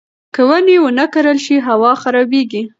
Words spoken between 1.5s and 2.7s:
هوا خرابېږي.